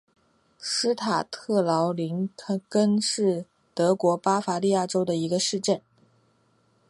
[0.59, 2.27] 施塔特劳林
[2.67, 5.79] 根是德国巴伐利亚州的一个市镇。